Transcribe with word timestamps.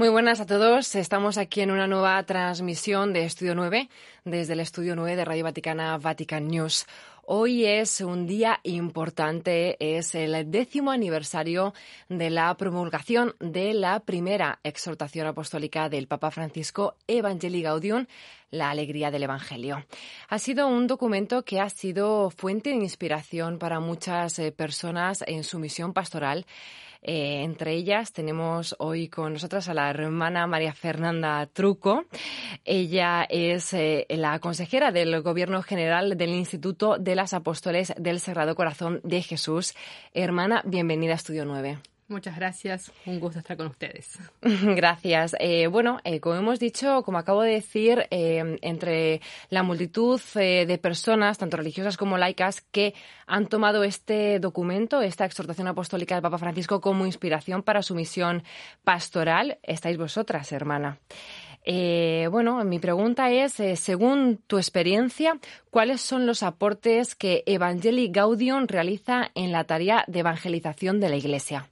Muy 0.00 0.08
buenas 0.08 0.40
a 0.40 0.46
todos. 0.46 0.94
Estamos 0.94 1.36
aquí 1.36 1.60
en 1.60 1.70
una 1.70 1.86
nueva 1.86 2.22
transmisión 2.22 3.12
de 3.12 3.26
Estudio 3.26 3.54
9 3.54 3.90
desde 4.24 4.54
el 4.54 4.60
Estudio 4.60 4.96
9 4.96 5.14
de 5.14 5.26
Radio 5.26 5.44
Vaticana 5.44 5.98
Vatican 5.98 6.48
News. 6.48 6.86
Hoy 7.26 7.66
es 7.66 8.00
un 8.00 8.26
día 8.26 8.60
importante, 8.62 9.76
es 9.78 10.14
el 10.14 10.50
décimo 10.50 10.90
aniversario 10.90 11.74
de 12.08 12.30
la 12.30 12.56
promulgación 12.56 13.34
de 13.40 13.74
la 13.74 14.00
primera 14.00 14.58
exhortación 14.64 15.26
apostólica 15.26 15.90
del 15.90 16.06
Papa 16.06 16.30
Francisco 16.30 16.96
Evangelii 17.06 17.60
Gaudium, 17.60 18.06
la 18.50 18.70
alegría 18.70 19.10
del 19.10 19.24
Evangelio. 19.24 19.84
Ha 20.30 20.38
sido 20.38 20.66
un 20.66 20.86
documento 20.86 21.44
que 21.44 21.60
ha 21.60 21.68
sido 21.68 22.30
fuente 22.30 22.70
de 22.70 22.76
inspiración 22.76 23.58
para 23.58 23.80
muchas 23.80 24.38
eh, 24.38 24.50
personas 24.50 25.22
en 25.26 25.44
su 25.44 25.58
misión 25.58 25.92
pastoral 25.92 26.46
eh, 27.02 27.42
entre 27.42 27.74
ellas 27.74 28.12
tenemos 28.12 28.74
hoy 28.78 29.08
con 29.08 29.32
nosotras 29.32 29.68
a 29.68 29.74
la 29.74 29.88
hermana 29.90 30.46
María 30.46 30.74
Fernanda 30.74 31.46
Truco. 31.46 32.04
Ella 32.64 33.26
es 33.28 33.72
eh, 33.72 34.06
la 34.10 34.38
consejera 34.38 34.92
del 34.92 35.22
Gobierno 35.22 35.62
General 35.62 36.16
del 36.16 36.30
Instituto 36.30 36.98
de 36.98 37.14
las 37.14 37.32
Apóstoles 37.32 37.92
del 37.96 38.20
Sagrado 38.20 38.54
Corazón 38.54 39.00
de 39.02 39.22
Jesús. 39.22 39.74
Hermana, 40.12 40.62
bienvenida 40.66 41.12
a 41.12 41.16
Estudio 41.16 41.44
9. 41.44 41.78
Muchas 42.10 42.34
gracias, 42.34 42.90
un 43.06 43.20
gusto 43.20 43.38
estar 43.38 43.56
con 43.56 43.68
ustedes. 43.68 44.18
Gracias. 44.42 45.36
Eh, 45.38 45.68
bueno, 45.68 46.00
eh, 46.02 46.18
como 46.18 46.34
hemos 46.34 46.58
dicho, 46.58 47.04
como 47.04 47.18
acabo 47.18 47.42
de 47.42 47.52
decir, 47.52 48.08
eh, 48.10 48.58
entre 48.62 49.20
la 49.48 49.62
multitud 49.62 50.20
de 50.34 50.78
personas, 50.82 51.38
tanto 51.38 51.56
religiosas 51.56 51.96
como 51.96 52.18
laicas, 52.18 52.62
que 52.62 52.94
han 53.28 53.46
tomado 53.46 53.84
este 53.84 54.40
documento, 54.40 55.02
esta 55.02 55.24
exhortación 55.24 55.68
apostólica 55.68 56.16
del 56.16 56.22
Papa 56.22 56.38
Francisco 56.38 56.80
como 56.80 57.06
inspiración 57.06 57.62
para 57.62 57.80
su 57.80 57.94
misión 57.94 58.42
pastoral, 58.82 59.60
estáis 59.62 59.96
vosotras, 59.96 60.50
hermana. 60.50 60.98
bueno, 61.64 62.64
mi 62.64 62.80
pregunta 62.80 63.30
es, 63.30 63.52
según 63.78 64.40
tu 64.48 64.58
experiencia, 64.58 65.38
¿cuáles 65.70 66.00
son 66.00 66.26
los 66.26 66.42
aportes 66.42 67.14
que 67.14 67.44
Evangelii 67.46 68.10
Gaudium 68.10 68.66
realiza 68.66 69.30
en 69.36 69.52
la 69.52 69.62
tarea 69.62 70.02
de 70.08 70.18
evangelización 70.18 70.98
de 70.98 71.08
la 71.08 71.16
Iglesia? 71.16 71.68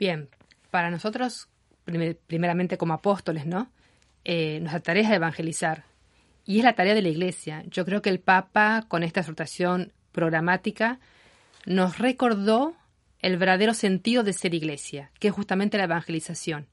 Bien, 0.00 0.30
para 0.70 0.90
nosotros, 0.90 1.50
primeramente 2.26 2.78
como 2.78 2.94
apóstoles, 2.94 3.44
¿no? 3.44 3.70
Eh, 4.24 4.58
nuestra 4.60 4.80
tarea 4.80 5.02
es 5.02 5.10
evangelizar. 5.10 5.84
Y 6.46 6.58
es 6.58 6.64
la 6.64 6.72
tarea 6.72 6.94
de 6.94 7.02
la 7.02 7.10
Iglesia. 7.10 7.64
Yo 7.66 7.84
creo 7.84 8.00
que 8.00 8.08
el 8.08 8.18
Papa, 8.18 8.86
con 8.88 9.02
esta 9.02 9.20
exhortación 9.20 9.92
programática, 10.12 11.00
nos 11.66 11.98
recordó 11.98 12.74
el 13.20 13.36
verdadero 13.36 13.74
sentido 13.74 14.22
de 14.22 14.32
ser 14.32 14.54
Iglesia, 14.54 15.10
que 15.20 15.28
es 15.28 15.34
justamente 15.34 15.76
la 15.76 15.84
evangelización. 15.84 16.66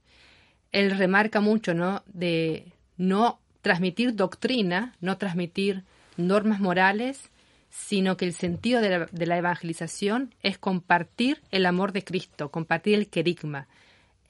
Él 0.71 0.97
remarca 0.97 1.41
mucho, 1.41 1.73
¿no? 1.73 2.03
De 2.05 2.71
no 2.95 3.41
transmitir 3.61 4.15
doctrina, 4.15 4.95
no 5.01 5.17
transmitir 5.17 5.83
normas 6.15 6.61
morales, 6.61 7.29
sino 7.69 8.17
que 8.17 8.25
el 8.25 8.33
sentido 8.33 8.81
de 8.81 9.25
la, 9.25 9.37
evangelización 9.37 10.33
es 10.41 10.57
compartir 10.57 11.41
el 11.51 11.65
amor 11.65 11.91
de 11.91 12.03
Cristo, 12.03 12.49
compartir 12.49 12.95
el 12.95 13.09
querigma, 13.09 13.67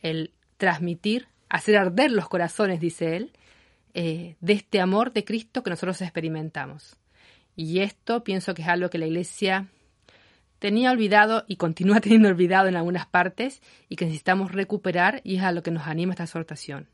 el 0.02 0.32
transmitir, 0.58 1.28
hacer 1.50 1.78
arder 1.78 2.12
los 2.12 2.28
corazones, 2.28 2.80
dice 2.80 3.16
él, 3.16 3.32
eh, 3.94 4.36
de 4.42 4.54
este 4.54 4.80
amor 4.82 5.14
de 5.14 5.24
Cristo 5.24 5.64
que 5.64 5.70
nosotros 5.70 6.02
experimentamos. 6.02 6.98
Y 7.56 7.80
esto 7.80 8.24
pienso 8.24 8.54
que 8.54 8.62
es 8.62 8.68
algo 8.68 8.90
que 8.90 8.98
la 8.98 9.08
Iglesia 9.08 9.68
tenía 10.60 10.92
olvidado 10.92 11.46
y 11.48 11.56
continúa 11.56 12.00
teniendo 12.02 12.30
olvidado 12.30 12.68
en 12.68 12.76
algunas 12.76 13.06
partes 13.06 13.62
y 13.90 13.96
que 13.96 14.06
necesitamos 14.06 14.52
recuperar 14.52 15.22
y 15.24 15.38
es 15.38 15.44
a 15.44 15.52
lo 15.52 15.64
que 15.64 15.72
nos 15.72 15.88
anima 15.88 16.14
esta 16.14 16.24
exhortación. 16.24 16.88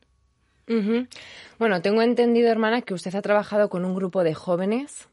Bueno, 1.60 1.82
tengo 1.82 2.02
entendido, 2.02 2.50
hermana, 2.50 2.82
que 2.84 2.94
usted 2.94 3.14
ha 3.16 3.22
trabajado 3.22 3.70
con 3.70 3.84
un 3.84 3.96
grupo 3.96 4.24
de 4.24 4.34
jóvenes 4.34 5.10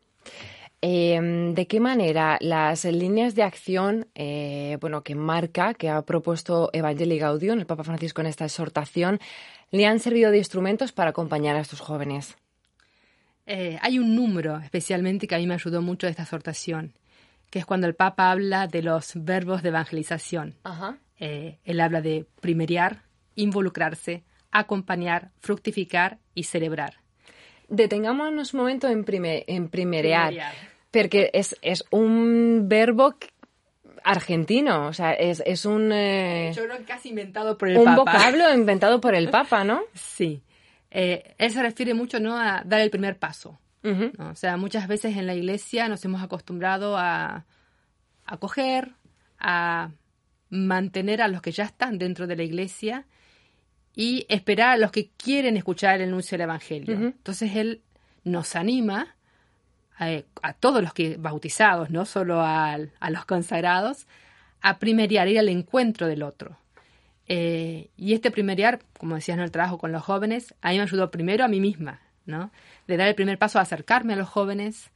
Em, 0.83 1.55
¿De 1.55 1.67
qué 1.67 1.79
manera 1.79 2.39
las 2.41 2.87
líneas 2.87 3.35
de 3.35 3.43
acción 3.43 4.07
eh, 4.15 4.79
bueno, 4.81 5.03
que 5.03 5.15
marca, 5.15 5.75
que 5.75 5.91
ha 5.91 6.01
propuesto 6.03 6.71
Evangelii 6.73 7.19
Gaudium, 7.19 7.59
el 7.59 7.67
Papa 7.67 7.85
Francisco 7.85 8.23
en 8.23 8.29
esta 8.29 8.47
exhortación, 8.47 9.21
le 9.71 9.87
han 9.87 10.01
servido 10.01 10.31
de 10.31 10.39
instrumentos 10.39 10.93
para 10.93 11.11
acompañar 11.11 11.57
a 11.57 11.61
estos 11.61 11.81
jóvenes? 11.81 12.37
Eh, 13.45 13.79
hay 13.83 13.99
un 13.99 14.15
número 14.15 14.59
especialmente 14.59 15.27
que 15.27 15.35
a 15.35 15.39
mí 15.39 15.47
me 15.47 15.55
ayudó 15.55 15.83
mucho 15.83 16.07
de 16.07 16.13
esta 16.13 16.23
exhortación, 16.23 16.95
que 17.51 17.59
es 17.59 17.67
cuando 17.67 17.87
el 17.87 17.95
Papa 17.95 18.31
habla 18.31 18.67
de 18.67 18.83
los 18.83 19.13
verbos 19.17 19.63
de 19.63 19.69
evangelización. 19.69 20.55
Eh, 21.19 21.59
él 21.65 21.81
habla 21.81 22.01
de 22.01 22.27
primeriar, 22.41 23.03
involucrarse, 23.35 24.25
acompañar, 24.51 25.31
fructificar 25.41 26.21
y 26.35 26.45
celebrar. 26.45 27.00
Detengámonos 27.71 28.53
un 28.53 28.61
momento 28.61 28.89
en, 28.89 29.05
en 29.09 29.69
primerear, 29.69 30.35
porque 30.91 31.31
es, 31.33 31.57
es 31.63 31.85
un 31.91 32.69
verbo 32.69 33.15
argentino, 34.03 34.87
o 34.89 34.93
sea, 34.93 35.13
es, 35.13 35.43
es 35.47 35.65
un... 35.65 35.93
Eh, 35.93 36.53
Yo 36.55 36.65
creo 36.65 36.79
casi 36.87 37.11
inventado 37.11 37.57
por 37.57 37.69
el 37.69 37.79
un 37.79 37.85
Papa. 37.85 38.01
Un 38.01 38.05
vocablo 38.07 38.55
inventado 38.55 39.01
por 39.01 39.15
el 39.15 39.31
Papa, 39.31 39.65
¿no? 39.65 39.83
Sí. 39.95 40.43
Eh, 40.91 41.35
él 41.39 41.53
se 41.53 41.63
refiere 41.63 41.95
mucho 41.95 42.19
¿no? 42.19 42.37
a 42.37 42.63
dar 42.65 42.81
el 42.81 42.91
primer 42.91 43.17
paso. 43.19 43.59
O 44.19 44.35
sea, 44.35 44.59
muchas 44.59 44.89
veces 44.89 45.17
en 45.17 45.27
la 45.27 45.35
iglesia 45.35 45.89
nos 45.89 46.05
hemos 46.05 46.23
acostumbrado 46.23 46.99
a 46.99 47.47
acoger, 48.27 48.91
a 49.39 49.91
mantener 50.51 51.23
a 51.23 51.29
los 51.29 51.41
que 51.41 51.51
ya 51.51 51.65
están 51.65 51.97
dentro 51.97 52.27
de 52.27 52.37
la 52.37 52.43
iglesia 52.43 53.07
y 54.01 54.25
esperar 54.31 54.71
a 54.71 54.77
los 54.79 54.93
que 54.93 55.11
quieren 55.19 55.59
escuchar 55.59 55.97
el 55.97 56.09
anuncio 56.09 56.39
del 56.39 56.45
Evangelio. 56.45 56.95
Entonces 56.95 57.55
él 57.55 57.83
nos 58.25 58.57
anima 58.57 59.15
a, 59.99 60.53
todos 60.55 60.83
los 60.83 60.95
que 60.95 61.19
bautizados, 61.19 61.91
no 61.91 62.07
solo 62.07 62.41
a, 62.41 62.79
los 62.79 63.25
consagrados, 63.27 64.07
a 64.63 64.79
primeriar, 64.79 65.29
ir 65.29 65.39
al 65.39 65.51
encuentro 65.51 66.07
del 66.07 66.23
otro. 66.23 66.57
Eh, 67.29 67.91
y 67.99 68.15
este 68.15 68.31
primeriar, 68.31 68.81
como 68.99 69.17
decías 69.17 69.37
en 69.37 69.45
el 69.45 69.51
trabajo 69.51 69.77
con 69.77 69.93
los 69.93 70.03
jóvenes, 70.03 70.55
a 70.63 70.71
mí 70.71 70.77
me 70.79 70.85
ayudó 70.85 71.11
primero 71.11 71.45
a 71.45 71.49
mí 71.49 71.61
misma, 71.61 72.01
¿no? 72.25 72.51
De 72.87 72.97
dar 72.97 73.07
el 73.07 73.15
primer 73.15 73.37
paso 73.37 73.59
a 73.59 73.63
acercarme 73.63 74.15
a 74.15 74.17
los 74.17 74.31
jóvenes, 74.31 74.93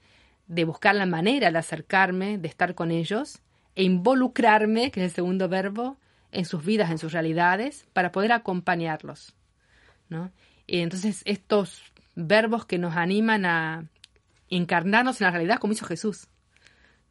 de 0.47 0.65
buscar 0.65 0.94
la 0.94 1.04
manera 1.04 1.50
de 1.50 1.59
acercarme, 1.59 2.38
de 2.38 2.48
estar 2.48 2.75
con 2.75 2.91
ellos, 2.91 3.41
e 3.76 3.82
involucrarme, 3.82 4.91
que 4.91 5.00
es 5.00 5.10
el 5.10 5.15
segundo 5.15 5.50
verbo, 5.50 5.98
en 6.34 6.45
sus 6.45 6.65
vidas, 6.65 6.91
en 6.91 6.99
sus 6.99 7.12
realidades, 7.12 7.87
para 7.93 8.12
poder 8.12 8.33
acompañarlos. 8.33 9.34
¿no? 10.09 10.33
Y 10.67 10.81
entonces 10.81 11.22
estos 11.25 11.83
verbos 12.15 12.67
que 12.67 12.78
nos 12.78 12.97
animan 12.97 13.45
a 13.47 13.89
encarnarnos 14.49 15.21
en 15.21 15.27
la 15.27 15.31
realidad 15.31 15.59
como 15.59 15.72
hizo 15.72 15.87
Jesús, 15.87 16.28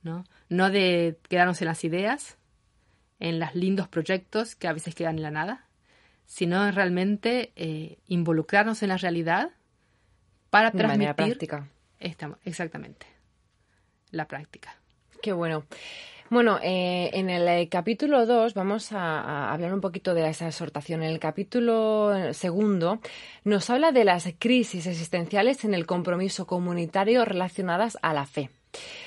¿no? 0.01 0.23
No 0.49 0.69
de 0.69 1.19
quedarnos 1.29 1.61
en 1.61 1.67
las 1.67 1.83
ideas, 1.83 2.37
en 3.19 3.39
los 3.39 3.55
lindos 3.55 3.87
proyectos 3.87 4.55
que 4.55 4.67
a 4.67 4.73
veces 4.73 4.95
quedan 4.95 5.17
en 5.17 5.23
la 5.23 5.31
nada, 5.31 5.67
sino 6.25 6.69
realmente 6.71 7.51
eh, 7.55 7.97
involucrarnos 8.07 8.81
en 8.83 8.89
la 8.89 8.97
realidad 8.97 9.51
para 10.49 10.71
de 10.71 10.77
transmitir. 10.77 11.07
Manera 11.07 11.15
práctica. 11.15 11.69
exactamente. 12.43 13.07
La 14.11 14.27
práctica. 14.27 14.75
Qué 15.21 15.33
bueno. 15.33 15.65
Bueno, 16.33 16.57
eh, 16.63 17.11
en 17.13 17.29
el 17.29 17.47
eh, 17.47 17.69
capítulo 17.69 18.25
2 18.25 18.55
vamos 18.55 18.91
a, 18.91 19.53
hablar 19.53 19.71
un 19.71 19.81
poquito 19.81 20.15
de 20.15 20.27
esa 20.27 20.47
exhortación. 20.47 21.03
En 21.03 21.11
el 21.11 21.19
capítulo 21.19 22.33
segundo 22.33 22.99
nos 23.43 23.69
habla 23.69 23.91
de 23.91 24.03
las 24.03 24.27
crisis 24.39 24.87
existenciales 24.87 25.63
en 25.63 25.75
el 25.75 25.85
compromiso 25.85 26.47
comunitario 26.47 27.23
relacionadas 27.23 27.99
a 28.01 28.15
la 28.15 28.25
fe. 28.25 28.49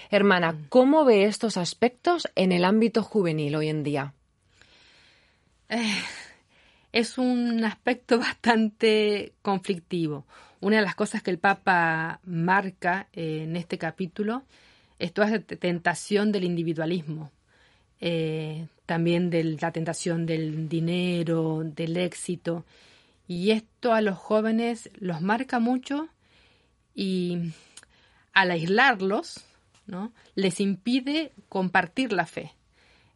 Hermana, 0.09 0.53
mm. 0.53 0.67
¿cómo 0.69 1.05
ve 1.05 1.25
estos 1.25 1.57
aspectos 1.57 2.29
en 2.37 2.53
el 2.53 2.65
ámbito 2.65 3.03
juvenil 3.03 3.57
hoy 3.57 3.71
en 3.71 3.83
día? 3.83 4.15
Eh, 5.69 6.03
es 6.93 7.19
un 7.19 7.65
aspecto 7.65 8.19
bastante 8.21 9.33
conflictivo. 9.43 10.27
Una 10.61 10.77
de 10.77 10.83
las 10.83 10.95
cosas 10.95 11.25
que 11.25 11.33
el 11.33 11.41
Papa 11.41 12.21
marca 12.23 13.09
en 13.13 13.57
este 13.57 13.79
capítulo 13.79 14.45
es 14.45 14.66
toda 15.13 15.39
tentación 15.41 16.33
del 16.33 16.45
individualismo, 16.45 17.31
eh, 18.01 18.67
también 18.87 19.31
de 19.31 19.45
la 19.45 19.73
tentación 19.73 20.27
del 20.27 20.69
dinero, 20.69 21.63
del 21.65 21.97
éxito. 21.97 22.65
Y 23.29 23.51
esto 23.51 23.93
a 23.93 24.01
los 24.01 24.17
jóvenes 24.17 24.91
los 24.95 25.21
marca 25.21 25.59
mucho 25.59 26.09
y 26.95 27.53
al 28.33 28.51
aislarlos, 28.51 29.45
¿no? 29.87 30.13
les 30.35 30.61
impide 30.61 31.33
compartir 31.49 32.13
la 32.13 32.27
fe. 32.27 32.53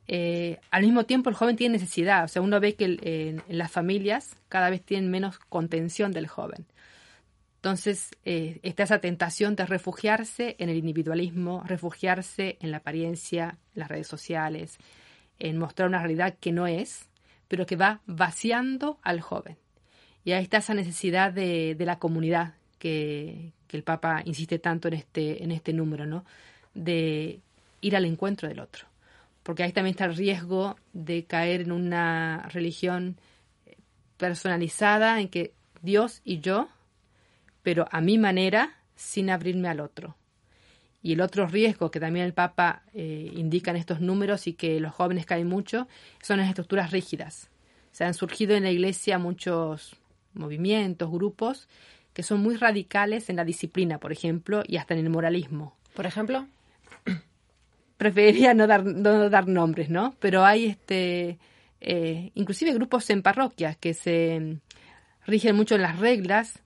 eh, 0.09 0.59
al 0.73 0.83
mismo 0.83 1.05
tiempo 1.05 1.31
el 1.31 1.37
joven 1.37 1.56
tiene 1.56 1.75
necesidad. 1.75 2.25
O 2.25 2.29
sea, 2.29 2.43
uno 2.43 2.59
ve 2.59 2.75
que 2.75 2.99
en, 3.03 3.43
las 3.49 3.71
familias 3.71 4.37
cada 4.49 4.69
vez 4.69 4.83
tienen 4.83 5.11
menos 5.11 5.38
contención 5.38 6.12
del 6.12 6.26
joven. 6.26 6.67
Entonces 7.61 8.17
eh, 8.25 8.59
está 8.62 8.85
esa 8.85 9.01
tentación 9.01 9.55
de 9.55 9.67
refugiarse 9.67 10.57
en 10.59 10.71
el 10.71 10.77
individualismo, 10.79 11.62
refugiarse 11.67 12.57
en 12.61 12.71
la 12.71 12.79
apariencia, 12.79 13.59
en 13.75 13.81
las 13.81 13.89
redes 13.89 14.07
sociales, 14.07 14.79
en 15.39 15.59
mostrar 15.59 15.89
una 15.89 15.99
realidad 15.99 16.37
que 16.41 16.53
no 16.53 16.67
es, 16.67 17.09
pero 17.49 17.67
que 17.67 17.77
va 17.77 18.01
vaciando 18.07 18.99
al 19.03 19.21
joven. 19.21 19.57
Y 20.25 20.33
ahí 20.33 20.43
está 20.43 20.59
esa 20.59 20.75
necesidad 20.75 21.33
de, 21.33 21.77
la 21.79 21.99
comunidad 21.99 22.55
que, 22.79 23.53
que, 23.67 23.77
el 23.77 23.83
Papa 23.83 24.23
insiste 24.25 24.59
tanto 24.59 24.89
en 24.89 24.95
este, 24.95 25.43
en 25.43 25.51
este 25.51 25.73
número, 25.73 26.07
¿no? 26.07 26.25
De 26.75 27.41
ir 27.81 27.97
al 27.97 28.05
encuentro 28.05 28.49
del 28.49 28.61
otro 28.61 28.91
porque 29.43 29.62
ahí 29.62 29.73
también 29.73 29.95
está 29.95 30.05
el 30.05 30.17
riesgo 30.17 30.77
de 30.93 31.25
caer 31.25 31.62
en 31.62 31.73
una 31.73 32.49
religión 32.53 33.17
personalizada 34.17 35.21
en 35.21 35.29
que 35.29 35.55
Dios 35.83 36.21
y 36.25 36.41
yo, 36.41 36.69
pero 37.62 37.87
a 37.91 38.01
mi 38.01 38.19
manera, 38.19 38.77
sin 38.97 39.31
abrirme 39.31 39.69
al 39.69 39.81
otro. 39.81 40.17
Y 41.03 41.15
el 41.15 41.21
otro 41.21 41.47
riesgo 41.47 41.91
que 41.91 42.01
también 42.01 42.27
el 42.27 42.35
Papa 42.35 42.83
eh, 42.93 43.31
indica 43.35 43.71
en 43.71 43.79
estos 43.79 44.01
números 44.01 44.47
y 44.47 44.53
que 44.53 44.81
los 44.81 44.93
jóvenes 44.93 45.25
caen 45.25 45.49
mucho 45.49 45.89
son 46.23 46.39
las 46.39 46.49
estructuras 46.49 46.91
rígidas. 46.91 47.51
Se 47.91 48.05
han 48.05 48.15
surgido 48.15 48.55
en 48.55 48.65
la 48.65 48.71
Iglesia 48.71 49.19
muchos 49.19 49.97
movimientos, 50.35 51.11
grupos 51.11 51.69
que 52.12 52.23
son 52.23 52.41
muy 52.41 52.57
radicales 52.57 53.31
en 53.31 53.37
la 53.37 53.45
disciplina, 53.45 53.99
por 53.99 54.12
ejemplo, 54.12 54.62
y 54.67 54.77
hasta 54.77 54.95
en 54.95 55.01
el 55.01 55.11
moralismo. 55.11 55.77
Por 55.95 56.07
ejemplo 56.07 56.47
preferiría 58.01 58.55
no 58.55 58.67
dar, 58.67 58.83
no 58.83 59.29
dar 59.29 59.47
nombres, 59.47 59.91
¿no? 59.91 60.15
Pero 60.21 60.43
hay 60.43 60.65
este, 60.65 61.39
eh, 61.83 62.31
inclusive 62.35 62.73
grupos 62.73 63.11
en 63.11 63.21
parroquias 63.21 63.77
que 63.77 63.93
se 63.93 64.57
rigen 65.27 65.55
mucho 65.55 65.75
en 65.75 65.83
las 65.83 65.99
reglas, 65.99 66.62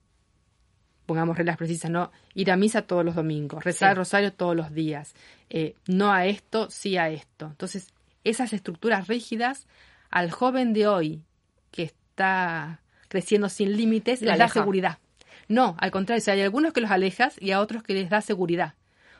pongamos 1.05 1.37
reglas 1.37 1.57
precisas, 1.57 1.91
¿no? 1.91 2.11
Ir 2.33 2.51
a 2.51 2.57
misa 2.57 2.81
todos 2.81 3.05
los 3.05 3.15
domingos, 3.15 3.63
rezar 3.63 3.91
el 3.91 3.97
rosario 3.97 4.33
todos 4.33 4.55
los 4.55 4.73
días, 4.73 5.13
eh, 5.49 5.75
no 5.87 6.11
a 6.11 6.25
esto, 6.25 6.69
sí 6.69 6.97
a 6.97 7.09
esto. 7.09 7.47
Entonces, 7.47 7.93
esas 8.23 8.53
estructuras 8.53 9.07
rígidas 9.07 9.67
al 10.09 10.31
joven 10.31 10.73
de 10.73 10.87
hoy 10.87 11.21
que 11.71 11.83
está 11.83 12.81
creciendo 13.07 13.49
sin 13.49 13.77
límites, 13.77 14.21
les 14.21 14.37
da 14.37 14.47
seguridad. 14.47 14.97
No, 15.47 15.75
al 15.79 15.91
contrario, 15.91 16.23
hay 16.27 16.41
algunos 16.41 16.73
que 16.73 16.81
los 16.81 16.91
alejas 16.91 17.35
y 17.39 17.51
a 17.51 17.59
otros 17.59 17.83
que 17.83 17.93
les 17.93 18.09
da 18.09 18.21
seguridad. 18.21 18.73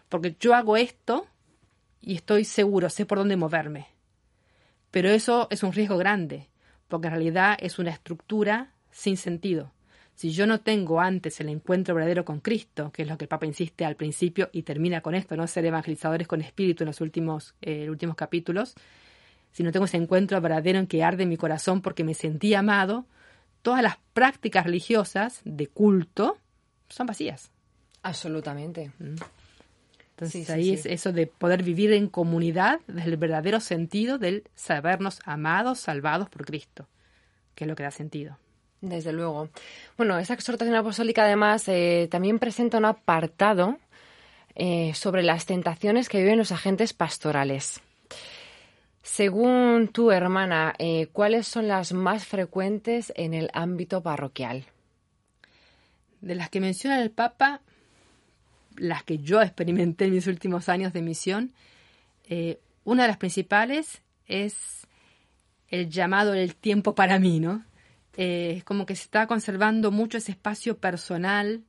Porque 0.10 0.36
yo 0.40 0.56
hago 0.56 0.78
esto 0.78 1.28
y 2.02 2.16
estoy 2.16 2.46
seguro, 2.46 2.90
sé 2.90 3.06
por 3.06 3.18
dónde 3.18 3.38
moverme. 3.38 3.88
Pero 4.92 5.10
eso 5.10 5.48
es 5.52 5.64
un 5.64 5.74
riesgo 5.74 5.98
grande, 5.98 6.50
porque 6.88 7.08
en 7.08 7.14
realidad 7.14 7.58
es 7.60 7.80
una 7.80 7.92
estructura 7.92 8.72
sin 8.92 9.18
sentido. 9.18 9.72
Si 10.16 10.32
yo 10.32 10.48
no 10.48 10.62
tengo 10.62 11.02
antes 11.02 11.42
el 11.42 11.50
encuentro 11.50 11.94
verdadero 11.94 12.24
con 12.24 12.40
Cristo, 12.40 12.90
que 12.92 13.02
es 13.02 13.08
lo 13.08 13.18
que 13.18 13.26
el 13.26 13.30
Papa 13.30 13.46
insiste 13.46 13.84
al 13.84 13.98
principio 13.98 14.50
y 14.54 14.64
termina 14.64 15.02
con 15.02 15.14
esto, 15.14 15.36
no 15.36 15.46
ser 15.46 15.66
evangelizadores 15.66 16.28
con 16.28 16.42
espíritu 16.42 16.84
en 16.84 16.88
los 16.88 17.02
últimos, 17.02 17.54
eh, 17.62 17.90
últimos 17.90 18.16
capítulos, 18.16 18.76
si 19.52 19.64
no 19.64 19.72
tengo 19.74 19.86
ese 19.86 19.98
encuentro 19.98 20.40
verdadero 20.40 20.80
en 20.80 20.88
que 20.88 21.04
arde 21.04 21.26
mi 21.26 21.36
corazón 21.36 21.82
porque 21.82 22.06
me 22.06 22.14
sentí 22.14 22.54
amado, 22.54 23.06
todas 23.62 23.84
las 23.84 23.98
prácticas 24.14 24.66
religiosas 24.66 25.42
de 25.44 25.68
culto 25.68 26.38
son 26.88 27.08
vacías. 27.08 27.52
Absolutamente. 28.02 28.92
Mm. 29.00 29.16
Entonces 30.12 30.50
ahí 30.50 30.72
es 30.72 30.86
eso 30.86 31.12
de 31.12 31.28
poder 31.28 31.62
vivir 31.62 31.92
en 31.92 32.08
comunidad 32.08 32.80
desde 32.88 33.12
el 33.12 33.18
verdadero 33.18 33.60
sentido 33.60 34.18
del 34.18 34.44
sabernos 34.56 35.20
amados, 35.26 35.80
salvados 35.80 36.30
por 36.30 36.46
Cristo, 36.46 36.88
que 37.54 37.66
es 37.66 37.68
lo 37.68 37.76
que 37.76 37.84
da 37.84 37.92
sentido. 37.92 38.38
Desde 38.82 39.12
luego. 39.14 39.50
Bueno, 39.98 40.18
esa 40.20 40.34
exhortación 40.34 40.76
apostólica 40.76 41.24
además 41.24 41.68
eh, 41.68 42.08
también 42.12 42.40
presenta 42.40 42.78
un 42.78 42.86
apartado 42.86 43.78
eh, 44.54 44.94
sobre 44.94 45.24
las 45.24 45.46
tentaciones 45.46 46.10
que 46.10 46.20
viven 46.20 46.38
los 46.38 46.52
agentes 46.52 46.94
pastorales. 46.94 47.82
Según 49.02 49.90
tu 49.92 50.12
hermana, 50.12 50.74
eh, 50.78 51.08
¿cuáles 51.14 51.48
son 51.48 51.68
las 51.68 51.94
más 51.94 52.26
frecuentes 52.26 53.14
en 53.16 53.34
el 53.34 53.50
ámbito 53.54 54.02
parroquial? 54.02 54.66
De 56.22 56.36
las 56.36 56.50
que 56.50 56.60
menciona 56.60 57.02
el 57.02 57.12
Papa, 57.12 57.62
las 58.78 59.04
que 59.04 59.20
yo 59.20 59.42
experimenté 59.42 60.06
en 60.06 60.14
mis 60.14 60.28
últimos 60.28 60.70
años 60.70 60.92
de 60.92 61.02
misión, 61.02 61.54
una 62.84 63.04
de 63.04 63.08
las 63.08 63.18
principales 63.18 64.02
es 64.28 64.88
el 65.70 65.90
llamado 65.90 66.34
el 66.34 66.56
tiempo 66.56 66.96
para 66.96 67.20
mí, 67.20 67.40
¿no? 67.40 67.64
Eh, 68.18 68.62
como 68.64 68.86
que 68.86 68.96
se 68.96 69.04
está 69.04 69.28
conservando 69.28 69.92
mucho 69.92 70.18
ese 70.18 70.32
espacio 70.32 70.78
personal, 70.78 71.64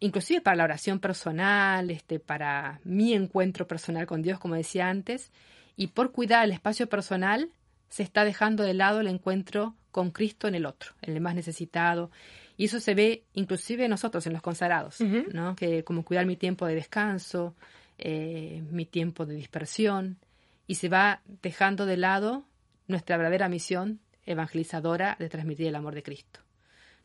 inclusive 0.00 0.40
para 0.40 0.56
la 0.56 0.64
oración 0.64 0.98
personal, 0.98 1.90
este, 1.90 2.18
para 2.18 2.80
mi 2.84 3.14
encuentro 3.14 3.66
personal 3.66 4.06
con 4.06 4.22
Dios, 4.22 4.40
como 4.40 4.56
decía 4.56 4.88
antes, 4.88 5.30
y 5.76 5.88
por 5.88 6.10
cuidar 6.10 6.44
el 6.44 6.52
espacio 6.52 6.88
personal 6.88 7.50
se 7.88 8.02
está 8.02 8.24
dejando 8.24 8.64
de 8.64 8.74
lado 8.74 9.00
el 9.00 9.06
encuentro 9.06 9.74
con 9.92 10.10
Cristo 10.10 10.48
en 10.48 10.54
el 10.56 10.66
otro, 10.66 10.92
en 11.02 11.14
el 11.14 11.20
más 11.20 11.34
necesitado. 11.34 12.10
Y 12.56 12.64
eso 12.64 12.80
se 12.80 12.94
ve 12.94 13.22
inclusive 13.34 13.88
nosotros, 13.88 14.26
en 14.26 14.32
los 14.32 14.42
consagrados, 14.42 15.00
¿no? 15.00 15.54
Que 15.54 15.84
como 15.84 16.04
cuidar 16.04 16.26
mi 16.26 16.36
tiempo 16.36 16.66
de 16.66 16.74
descanso, 16.74 17.54
eh, 17.96 18.62
mi 18.70 18.84
tiempo 18.84 19.24
de 19.24 19.36
dispersión, 19.36 20.18
y 20.66 20.74
se 20.74 20.88
va 20.88 21.22
dejando 21.42 21.86
de 21.86 21.96
lado 21.96 22.44
nuestra 22.88 23.16
verdadera 23.16 23.48
misión 23.48 24.00
evangelizadora 24.28 25.16
de 25.18 25.28
transmitir 25.28 25.66
el 25.66 25.74
amor 25.74 25.94
de 25.94 26.02
Cristo. 26.02 26.40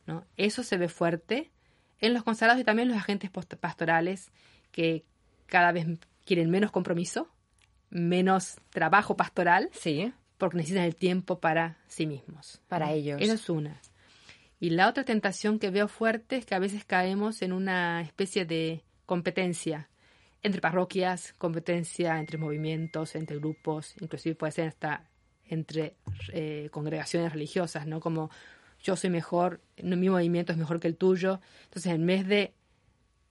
¿no? 0.06 0.24
Eso 0.36 0.62
se 0.62 0.76
ve 0.76 0.88
fuerte 0.88 1.50
en 2.00 2.14
los 2.14 2.22
consagrados 2.22 2.60
y 2.60 2.64
también 2.64 2.88
en 2.88 2.94
los 2.94 3.02
agentes 3.02 3.30
pastorales 3.30 4.30
que 4.70 5.04
cada 5.46 5.72
vez 5.72 5.86
quieren 6.24 6.50
menos 6.50 6.70
compromiso, 6.70 7.28
menos 7.90 8.56
trabajo 8.70 9.16
pastoral, 9.16 9.70
sí. 9.72 10.12
porque 10.38 10.58
necesitan 10.58 10.84
el 10.84 10.96
tiempo 10.96 11.38
para 11.38 11.78
sí 11.86 12.06
mismos. 12.06 12.60
Para 12.68 12.92
ellos. 12.92 13.20
Esa 13.20 13.34
es 13.34 13.48
una. 13.48 13.80
Y 14.60 14.70
la 14.70 14.88
otra 14.88 15.04
tentación 15.04 15.58
que 15.58 15.70
veo 15.70 15.88
fuerte 15.88 16.36
es 16.36 16.46
que 16.46 16.54
a 16.54 16.58
veces 16.58 16.84
caemos 16.84 17.42
en 17.42 17.52
una 17.52 18.02
especie 18.02 18.44
de 18.44 18.82
competencia 19.06 19.88
entre 20.42 20.60
parroquias, 20.60 21.32
competencia 21.38 22.18
entre 22.18 22.38
movimientos, 22.38 23.14
entre 23.14 23.38
grupos, 23.38 23.94
inclusive 24.00 24.34
puede 24.34 24.52
ser 24.52 24.68
hasta 24.68 25.08
entre 25.48 25.94
eh, 26.32 26.68
congregaciones 26.70 27.32
religiosas, 27.32 27.86
¿no? 27.86 28.00
Como 28.00 28.30
yo 28.82 28.96
soy 28.96 29.10
mejor, 29.10 29.60
mi 29.82 30.08
movimiento 30.08 30.52
es 30.52 30.58
mejor 30.58 30.80
que 30.80 30.88
el 30.88 30.96
tuyo. 30.96 31.40
Entonces, 31.64 31.92
en 31.92 32.06
vez 32.06 32.26
de 32.26 32.52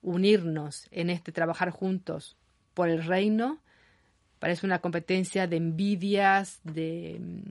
unirnos 0.02 0.88
en 0.90 1.10
este 1.10 1.32
trabajar 1.32 1.70
juntos 1.70 2.36
por 2.74 2.88
el 2.88 3.04
reino, 3.04 3.60
parece 4.38 4.66
una 4.66 4.80
competencia 4.80 5.46
de 5.46 5.56
envidias, 5.56 6.60
de 6.64 7.18
mm, 7.20 7.50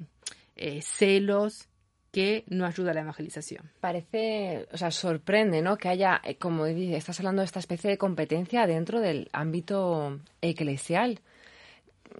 eh, 0.57 0.81
celos 0.81 1.67
que 2.11 2.43
no 2.47 2.67
ayuda 2.67 2.91
a 2.91 2.93
la 2.93 3.01
evangelización. 3.01 3.71
Parece, 3.79 4.67
o 4.71 4.77
sea, 4.77 4.91
sorprende, 4.91 5.63
¿no? 5.63 5.77
Que 5.77 5.89
haya, 5.89 6.21
eh, 6.23 6.35
como 6.35 6.67
estás 6.67 7.19
hablando 7.19 7.41
de 7.41 7.47
esta 7.47 7.57
especie 7.57 7.89
de 7.89 7.97
competencia 7.97 8.67
dentro 8.67 8.99
del 8.99 9.29
ámbito 9.33 10.19
eclesial, 10.39 11.19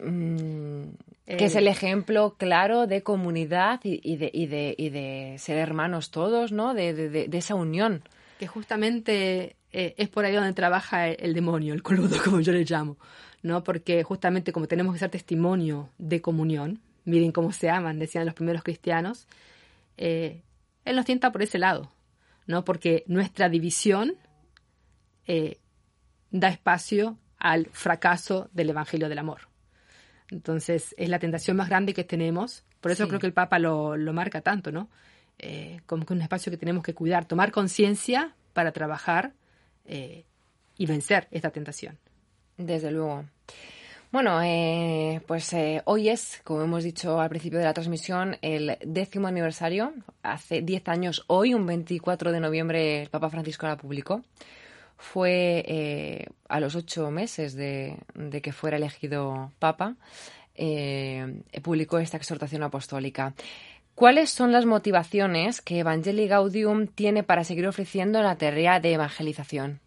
mm, 0.03 0.82
que 1.25 1.45
es 1.45 1.55
el 1.55 1.67
ejemplo 1.67 2.35
claro 2.37 2.87
de 2.87 3.01
comunidad 3.01 3.79
y, 3.83 4.17
de, 4.17 4.29
y, 4.33 4.47
de, 4.47 4.75
y 4.77 4.89
de, 4.89 5.35
ser 5.39 5.57
hermanos 5.57 6.11
todos, 6.11 6.51
¿no? 6.51 6.73
De, 6.73 6.93
de 6.93 7.37
esa 7.37 7.55
unión. 7.55 8.03
Que 8.39 8.47
justamente 8.47 9.55
eh, 9.73 9.95
es 9.97 10.07
por 10.07 10.23
ahí 10.23 10.33
donde 10.33 10.53
trabaja 10.53 11.07
el, 11.09 11.33
demonio, 11.33 11.73
el 11.73 11.81
coludo, 11.81 12.15
como 12.23 12.39
yo 12.39 12.53
le 12.53 12.63
llamo, 12.63 12.97
¿no? 13.41 13.63
Porque 13.63 14.03
justamente 14.03 14.53
como 14.53 14.67
tenemos 14.67 14.93
que 14.93 14.99
ser 14.99 15.09
testimonio 15.09 15.89
de 15.97 16.21
comunión, 16.21 16.79
miren 17.05 17.31
cómo 17.31 17.51
se 17.51 17.69
aman, 17.69 17.99
decían 17.99 18.25
los 18.25 18.35
primeros 18.35 18.63
cristianos, 18.63 19.27
eh, 19.97 20.43
Él 20.85 20.95
nos 20.95 21.05
tienta 21.05 21.31
por 21.31 21.41
ese 21.41 21.57
lado, 21.57 21.91
¿no? 22.45 22.63
Porque 22.63 23.03
nuestra 23.07 23.49
división 23.49 24.15
eh, 25.25 25.57
da 26.29 26.49
espacio 26.49 27.17
al 27.39 27.65
fracaso 27.65 28.49
del 28.53 28.69
Evangelio 28.69 29.09
del 29.09 29.19
Amor. 29.19 29.52
Entonces, 30.33 30.93
es 30.97 31.09
la 31.09 31.19
tentación 31.19 31.57
más 31.57 31.69
grande 31.69 31.93
que 31.93 32.03
tenemos. 32.03 32.63
Por 32.81 32.91
eso 32.91 33.07
creo 33.07 33.19
que 33.19 33.27
el 33.27 33.33
Papa 33.33 33.59
lo, 33.59 33.95
marca 34.13 34.41
tanto, 34.41 34.71
¿no? 34.71 34.89
Eh, 35.39 35.79
como 35.85 36.05
que 36.05 36.13
es 36.13 36.17
un 36.17 36.21
espacio 36.21 36.51
que 36.51 36.57
tenemos 36.57 36.83
que 36.83 36.93
cuidar, 36.93 37.25
tomar 37.25 37.51
conciencia 37.51 38.35
para 38.53 38.71
trabajar 38.71 39.33
y 39.85 40.85
vencer 40.85 41.27
esta 41.31 41.49
tentación. 41.51 41.97
Desde 42.57 42.91
luego. 42.91 43.25
Bueno, 44.13 44.43
eh, 44.43 45.21
pues 45.25 45.51
eh, 45.53 45.81
hoy 45.85 46.09
es, 46.09 46.39
como 46.43 46.61
hemos 46.61 46.83
dicho 46.83 47.19
al 47.19 47.29
principio 47.29 47.57
de 47.57 47.65
la 47.65 47.73
transmisión, 47.73 48.37
el 48.43 48.77
décimo 48.85 49.27
aniversario. 49.27 49.91
Hace 50.21 50.61
diez 50.61 50.87
años, 50.87 51.23
hoy, 51.25 51.55
un 51.55 51.65
24 51.65 52.31
de 52.31 52.39
noviembre, 52.39 53.01
el 53.01 53.09
Papa 53.09 53.31
Francisco 53.31 53.65
la 53.65 53.75
publicó. 53.75 54.21
Fue 54.97 55.65
eh, 55.67 56.27
a 56.47 56.59
los 56.59 56.75
ocho 56.75 57.11
meses 57.11 57.55
de, 57.55 57.97
que 58.41 58.51
fuera 58.53 58.77
elegido 58.77 59.51
Papa. 59.59 59.95
eh, 60.55 61.41
publicó 61.61 61.97
esta 61.99 62.17
exhortación 62.17 62.63
apostólica. 62.63 63.33
¿Cuáles 63.95 64.31
son 64.31 64.51
las 64.51 64.65
motivaciones 64.65 65.61
que 65.61 65.79
Evangelii 65.79 66.27
Gaudium 66.27 66.87
tiene 66.87 67.23
para 67.23 67.43
seguir 67.43 67.67
ofreciendo 67.67 68.23
la 68.23 68.37
tarea 68.37 68.79
de 68.79 68.93
evangelización? 68.93 69.81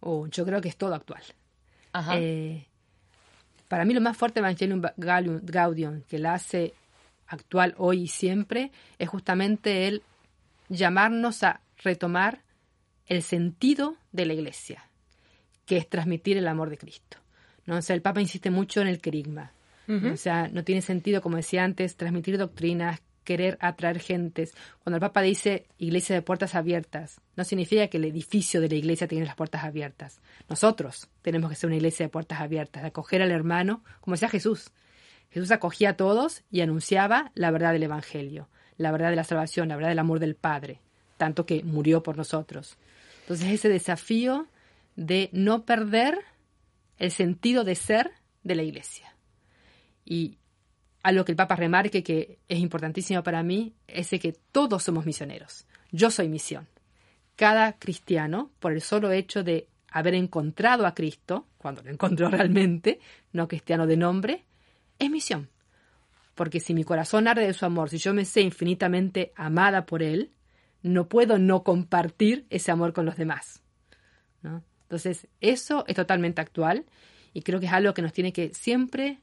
Oh, 0.00 0.28
yo 0.28 0.44
creo 0.44 0.60
que 0.60 0.68
es 0.68 0.76
todo 0.76 0.94
actual. 0.94 1.22
Eh, 2.12 2.64
para 3.66 3.84
mí 3.84 3.92
lo 3.92 4.00
más 4.00 4.16
fuerte 4.16 4.40
de 4.40 4.46
Evangelium 4.46 4.82
Gaudium, 4.96 6.02
que 6.02 6.18
la 6.18 6.34
hace 6.34 6.74
actual 7.26 7.74
hoy 7.78 8.02
y 8.02 8.08
siempre, 8.08 8.70
es 8.98 9.08
justamente 9.08 9.88
el 9.88 10.02
llamarnos 10.68 11.42
a 11.42 11.60
retomar 11.82 12.40
el 13.06 13.22
sentido 13.22 13.96
de 14.12 14.26
la 14.26 14.34
Iglesia, 14.34 14.84
que 15.64 15.76
es 15.76 15.88
transmitir 15.88 16.36
el 16.36 16.48
amor 16.48 16.70
de 16.70 16.78
Cristo. 16.78 17.18
¿no? 17.64 17.76
O 17.76 17.82
sea, 17.82 17.94
el 17.94 18.02
Papa 18.02 18.20
insiste 18.20 18.50
mucho 18.50 18.80
en 18.80 18.88
el 18.88 19.00
querigma. 19.00 19.52
O 19.88 20.16
sea, 20.16 20.48
no 20.48 20.64
tiene 20.64 20.82
sentido, 20.82 21.22
como 21.22 21.36
decía 21.36 21.62
antes, 21.62 21.96
transmitir 21.96 22.38
doctrinas, 22.38 23.00
querer 23.22 23.56
atraer 23.60 24.00
gentes. 24.00 24.52
Cuando 24.82 24.96
el 24.96 25.00
Papa 25.00 25.20
dice 25.20 25.66
iglesia 25.78 26.16
de 26.16 26.22
puertas 26.22 26.56
abiertas, 26.56 27.20
no 27.36 27.44
significa 27.44 27.86
que 27.86 27.98
el 27.98 28.06
edificio 28.06 28.60
de 28.60 28.68
la 28.68 28.74
iglesia 28.74 29.06
tiene 29.06 29.26
las 29.26 29.36
puertas 29.36 29.62
abiertas. 29.62 30.20
Nosotros 30.48 31.08
tenemos 31.22 31.50
que 31.50 31.56
ser 31.56 31.68
una 31.68 31.76
iglesia 31.76 32.06
de 32.06 32.10
puertas 32.10 32.40
abiertas, 32.40 32.82
de 32.82 32.88
acoger 32.88 33.22
al 33.22 33.30
hermano, 33.30 33.84
como 34.00 34.14
decía 34.14 34.28
Jesús. 34.28 34.72
Jesús 35.30 35.50
acogía 35.50 35.90
a 35.90 35.96
todos 35.96 36.42
y 36.50 36.62
anunciaba 36.62 37.30
la 37.34 37.50
verdad 37.50 37.72
del 37.72 37.82
Evangelio, 37.82 38.48
la 38.78 38.90
verdad 38.90 39.10
de 39.10 39.16
la 39.16 39.24
salvación, 39.24 39.68
la 39.68 39.76
verdad 39.76 39.90
del 39.90 39.98
amor 39.98 40.18
del 40.18 40.34
Padre, 40.34 40.80
tanto 41.16 41.46
que 41.46 41.62
murió 41.62 42.02
por 42.02 42.16
nosotros. 42.16 42.76
Entonces 43.22 43.48
ese 43.48 43.68
desafío 43.68 44.46
de 44.94 45.28
no 45.32 45.64
perder 45.64 46.18
el 46.98 47.10
sentido 47.10 47.64
de 47.64 47.74
ser 47.74 48.12
de 48.42 48.54
la 48.54 48.62
Iglesia. 48.62 49.14
Y 50.04 50.38
algo 51.02 51.24
que 51.24 51.32
el 51.32 51.36
Papa 51.36 51.56
remarque 51.56 52.02
que 52.02 52.38
es 52.48 52.58
importantísimo 52.58 53.22
para 53.22 53.42
mí 53.42 53.74
es 53.86 54.10
que 54.10 54.36
todos 54.52 54.82
somos 54.82 55.06
misioneros. 55.06 55.66
Yo 55.92 56.10
soy 56.10 56.28
misión. 56.28 56.66
Cada 57.36 57.74
cristiano, 57.78 58.50
por 58.60 58.72
el 58.72 58.80
solo 58.80 59.12
hecho 59.12 59.42
de 59.42 59.68
haber 59.90 60.14
encontrado 60.14 60.86
a 60.86 60.94
Cristo, 60.94 61.46
cuando 61.58 61.82
lo 61.82 61.90
encontró 61.90 62.28
realmente, 62.30 63.00
no 63.32 63.48
cristiano 63.48 63.86
de 63.86 63.96
nombre, 63.96 64.44
es 64.98 65.10
misión. 65.10 65.48
Porque 66.34 66.60
si 66.60 66.74
mi 66.74 66.84
corazón 66.84 67.28
arde 67.28 67.46
de 67.46 67.54
su 67.54 67.64
amor, 67.64 67.88
si 67.88 67.98
yo 67.98 68.12
me 68.12 68.24
sé 68.24 68.42
infinitamente 68.42 69.32
amada 69.36 69.86
por 69.86 70.02
Él, 70.02 70.30
no 70.86 71.08
puedo 71.08 71.38
no 71.38 71.62
compartir 71.62 72.46
ese 72.50 72.70
amor 72.70 72.92
con 72.92 73.04
los 73.04 73.16
demás. 73.16 73.62
Entonces, 74.82 75.26
eso 75.40 75.84
es 75.88 75.96
totalmente 75.96 76.40
actual 76.40 76.84
y 77.34 77.42
creo 77.42 77.58
que 77.58 77.66
es 77.66 77.72
algo 77.72 77.92
que 77.92 78.02
nos 78.02 78.12
tiene 78.12 78.32
que 78.32 78.54
siempre 78.54 79.18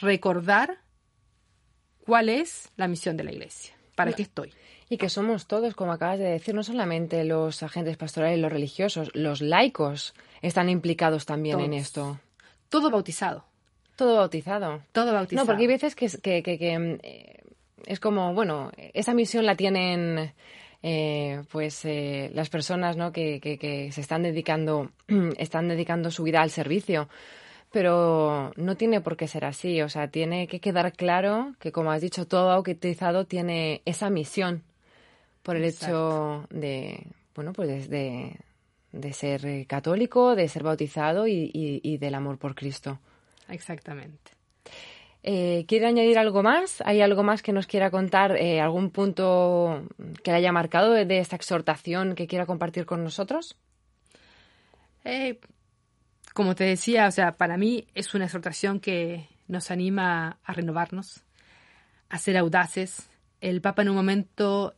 recordar 0.00 0.78
cuál 2.04 2.28
es 2.28 2.70
la 2.76 2.88
misión 2.88 3.16
de 3.16 3.24
la 3.24 3.32
Iglesia, 3.32 3.74
para 3.94 4.12
qué 4.12 4.22
estoy. 4.22 4.52
Y 4.90 4.96
que 4.96 5.08
somos 5.08 5.46
todos, 5.46 5.74
como 5.74 5.92
acabas 5.92 6.18
de 6.18 6.26
decir, 6.26 6.54
no 6.54 6.64
solamente 6.64 7.24
los 7.24 7.62
agentes 7.62 7.96
pastorales, 7.96 8.40
los 8.40 8.52
religiosos, 8.52 9.10
los 9.14 9.40
laicos 9.40 10.14
están 10.42 10.68
implicados 10.68 11.24
también 11.24 11.60
en 11.60 11.72
esto. 11.72 12.20
Todo 12.68 12.90
bautizado. 12.90 13.44
Todo 13.96 14.16
bautizado. 14.16 14.82
Todo 14.92 15.12
bautizado. 15.12 15.44
No, 15.44 15.46
porque 15.46 15.62
hay 15.62 15.68
veces 15.68 15.94
que, 15.94 16.08
que, 16.08 16.42
que 16.42 16.98
eh, 17.02 17.44
es 17.86 18.00
como, 18.00 18.34
bueno, 18.34 18.72
esa 18.92 19.14
misión 19.14 19.46
la 19.46 19.54
tienen 19.54 20.34
eh, 20.86 21.42
pues 21.50 21.82
eh, 21.86 22.30
las 22.34 22.50
personas 22.50 22.98
¿no? 22.98 23.10
que, 23.10 23.40
que, 23.40 23.90
se 23.90 24.02
están 24.02 24.22
dedicando, 24.22 24.90
están 25.38 25.66
dedicando 25.66 26.10
su 26.10 26.24
vida 26.24 26.42
al 26.42 26.50
servicio. 26.50 27.08
Pero 27.72 28.52
no 28.56 28.76
tiene 28.76 29.00
por 29.00 29.16
qué 29.16 29.26
ser 29.26 29.46
así, 29.46 29.80
o 29.80 29.88
sea, 29.88 30.08
tiene 30.08 30.46
que 30.46 30.60
quedar 30.60 30.92
claro 30.92 31.54
que, 31.58 31.72
como 31.72 31.90
has 31.90 32.02
dicho, 32.02 32.26
todo 32.26 32.48
bautizado 32.48 33.24
tiene 33.24 33.80
esa 33.86 34.10
misión 34.10 34.62
por 35.42 35.56
el 35.56 35.64
hecho 35.64 36.46
de, 36.50 37.06
bueno, 37.34 37.54
pues 37.54 37.88
de, 37.88 38.36
de, 38.92 39.12
ser 39.12 39.66
católico, 39.66 40.36
de 40.36 40.48
ser 40.48 40.62
bautizado 40.62 41.26
y, 41.26 41.50
y 41.52 41.96
del 41.96 42.14
amor 42.14 42.38
por 42.38 42.54
Cristo. 42.54 43.00
Exactamente. 43.48 44.32
Eh, 45.26 45.64
¿Quiere 45.66 45.86
añadir 45.86 46.18
algo 46.18 46.42
más? 46.42 46.82
¿Hay 46.84 47.00
algo 47.00 47.22
más 47.22 47.40
que 47.42 47.54
nos 47.54 47.66
quiera 47.66 47.90
contar? 47.90 48.36
Eh, 48.36 48.60
¿Algún 48.60 48.90
punto 48.90 49.88
que 50.22 50.30
le 50.30 50.36
haya 50.36 50.52
marcado 50.52 50.92
de, 50.92 51.18
esta 51.18 51.34
exhortación 51.34 52.14
que 52.14 52.26
quiera 52.26 52.44
compartir 52.44 52.84
con 52.84 53.02
nosotros? 53.02 53.56
Eh, 55.02 55.40
como 56.34 56.54
te 56.54 56.64
decía, 56.64 57.06
o 57.06 57.10
sea, 57.10 57.32
para 57.32 57.56
mí 57.56 57.86
es 57.94 58.14
una 58.14 58.26
exhortación 58.26 58.80
que 58.80 59.26
nos 59.48 59.70
anima 59.70 60.36
a 60.44 60.52
renovarnos, 60.52 61.24
a 62.10 62.18
ser 62.18 62.36
audaces. 62.36 63.08
El 63.40 63.62
Papa 63.62 63.80
en 63.80 63.88
un 63.88 63.96
momento 63.96 64.74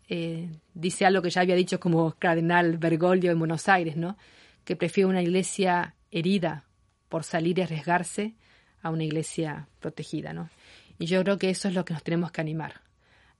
dice 0.74 1.06
algo 1.06 1.22
que 1.22 1.30
ya 1.30 1.40
había 1.40 1.56
dicho 1.56 1.80
como 1.80 2.12
cardenal 2.12 2.78
Bergoglio 2.78 3.32
en 3.32 3.40
Buenos 3.40 3.68
Aires, 3.68 3.96
¿no? 3.96 4.16
Que 4.64 4.76
prefiere 4.76 5.08
una 5.08 5.22
iglesia 5.22 5.96
herida 6.12 6.62
por 7.08 7.24
salir 7.24 7.58
y 7.58 7.62
arriesgarse 7.62 8.36
a 8.82 8.90
una 8.90 9.04
iglesia 9.04 9.68
protegida, 9.80 10.32
¿no? 10.32 10.50
Y 10.98 11.06
yo 11.06 11.22
creo 11.22 11.38
que 11.38 11.50
eso 11.50 11.68
es 11.68 11.74
lo 11.74 11.84
que 11.84 11.94
nos 11.94 12.02
tenemos 12.02 12.32
que 12.32 12.40
animar, 12.40 12.80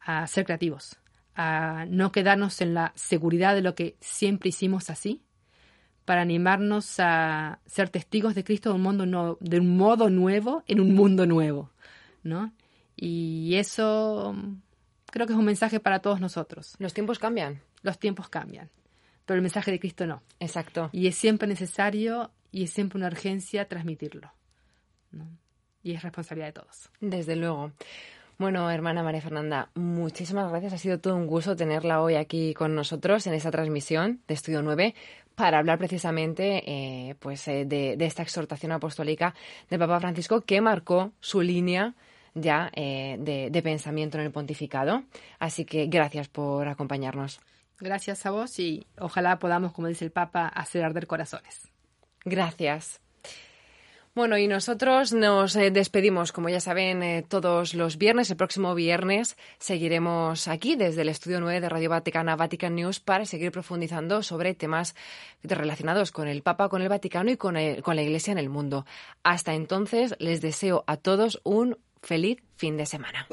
a 0.00 0.26
ser 0.26 0.45
creativos, 0.45 0.99
a 1.35 1.87
no 1.88 2.12
quedarnos 2.12 2.61
en 2.61 2.75
la 2.75 2.93
seguridad 2.95 3.55
de 3.55 3.62
lo 3.62 3.75
que 3.75 3.97
siempre 4.00 4.50
hicimos 4.50 4.90
así, 4.90 5.23
para 6.05 6.23
animarnos 6.23 7.00
a 7.00 7.59
ser 7.66 7.90
testigos 7.90 8.35
de 8.35 8.45
Cristo 8.45 8.71
de 8.71 8.76
un, 8.76 8.83
mundo 8.83 9.38
de 9.40 9.61
un 9.61 9.76
modo 9.76 10.09
nuevo 10.09 10.62
en 10.66 10.81
un 10.81 10.95
mundo 10.95 11.26
nuevo, 11.26 11.73
¿no? 12.23 12.52
Y 12.95 13.57
eso 13.57 14.35
creo 15.11 15.26
que 15.26 15.33
es 15.33 15.38
un 15.38 15.45
mensaje 15.45 15.81
para 15.81 16.00
todos 16.00 16.21
nosotros. 16.21 16.76
Los 16.78 16.95
tiempos 16.95 17.19
cambian. 17.19 17.61
Los 17.83 17.99
tiempos 17.99 18.28
cambian, 18.28 18.71
pero 19.26 19.37
el 19.37 19.43
mensaje 19.43 19.71
de 19.71 19.81
Cristo 19.81 20.07
no. 20.07 20.23
Exacto. 20.40 20.90
Y 20.93 21.09
es 21.09 21.16
siempre 21.16 21.47
necesario 21.49 22.31
y 22.50 22.64
es 22.64 22.71
siempre 22.71 22.99
una 22.99 23.09
urgencia 23.09 23.69
transmitirlo. 23.69 24.33
Y 25.83 25.95
es 25.95 26.03
responsabilidad 26.03 26.49
de 26.49 26.53
todos. 26.53 26.91
Desde 27.01 27.37
luego. 27.37 27.73
Bueno, 28.39 28.71
hermana 28.71 29.03
María 29.03 29.23
Fernanda, 29.23 29.71
muchísimas 29.75 30.51
gracias. 30.51 30.75
Ha 30.75 30.79
sido 30.79 30.99
todo 30.99 31.17
un 31.17 31.27
gusto 31.27 31.57
tenerla 31.57 32.03
hoy 32.03 32.17
aquí 32.17 32.53
con 32.53 32.75
nosotros 32.75 33.27
en 33.27 33.33
esta 33.33 33.51
transmisión 33.51 34.21
de 34.29 34.35
Estudio 34.35 34.63
9 34.63 34.95
para 35.35 35.59
hablar 35.59 35.79
precisamente 35.79 36.63
eh, 36.67 37.15
pues, 37.19 37.49
eh, 37.49 37.65
de, 37.65 37.97
esta 38.01 38.23
exhortación 38.23 38.73
apostólica 38.73 39.35
del 39.71 39.79
Papa 39.79 40.01
Francisco 40.01 40.43
que 40.43 40.61
marcó 40.61 41.13
su 41.21 41.41
línea 41.41 41.95
ya 42.35 42.71
eh, 42.75 43.17
de, 43.19 43.49
de 43.51 43.63
pensamiento 43.63 44.19
en 44.19 44.25
el 44.25 44.33
pontificado. 44.33 45.05
Así 45.39 45.65
que 45.65 45.87
gracias 45.87 46.29
por 46.29 46.69
acompañarnos. 46.69 47.41
Gracias 47.79 48.27
a 48.27 48.31
vos 48.31 48.59
y 48.59 48.87
ojalá 48.99 49.39
podamos, 49.39 49.73
como 49.73 49.89
dice 49.89 50.05
el 50.05 50.11
Papa, 50.11 50.49
hacer 50.49 50.85
arder 50.85 51.07
corazones. 51.07 51.69
Gracias. 52.25 53.01
Bueno, 54.16 54.38
y 54.38 54.49
nosotros 54.49 55.12
nos 55.12 55.54
eh, 55.56 55.70
despedimos, 55.70 56.32
como 56.32 56.49
ya 56.49 56.58
saben, 56.58 57.02
eh, 57.02 57.23
todos 57.23 57.75
los 57.75 57.99
viernes. 57.99 58.30
El 58.30 58.38
próximo 58.38 58.75
viernes 58.75 59.37
seguiremos 59.58 60.49
aquí 60.49 60.75
desde 60.75 61.02
el 61.02 61.11
estudio 61.11 61.38
9 61.38 61.61
de 61.61 61.68
Radio 61.68 61.90
Vaticana, 61.90 62.35
Vatican 62.35 62.75
News, 62.75 62.99
para 62.99 63.26
seguir 63.26 63.52
profundizando 63.52 64.23
sobre 64.23 64.54
temas 64.54 64.94
relacionados 65.42 66.12
con 66.12 66.28
el 66.28 66.40
Papa, 66.40 66.70
con 66.70 66.80
el 66.80 66.88
Vaticano 66.88 67.30
y 67.30 67.37
con, 67.37 67.56
con 67.82 67.94
la 67.94 68.02
Iglesia 68.02 68.32
en 68.32 68.38
el 68.38 68.49
mundo. 68.49 68.87
Hasta 69.23 69.52
entonces, 69.52 70.14
les 70.18 70.40
deseo 70.40 70.82
a 70.87 70.96
todos 70.96 71.38
un 71.44 71.76
feliz 72.00 72.38
fin 72.56 72.78
de 72.78 72.87
semana. 72.87 73.28